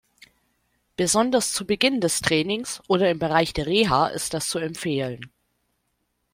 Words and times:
Besonders 0.97 1.53
zu 1.53 1.63
Beginn 1.67 2.01
des 2.01 2.21
Trainings 2.23 2.81
oder 2.87 3.11
im 3.11 3.19
Bereich 3.19 3.53
der 3.53 3.67
Reha 3.67 4.07
ist 4.07 4.33
das 4.33 4.49
zu 4.49 4.57
empfehlen. 4.57 5.31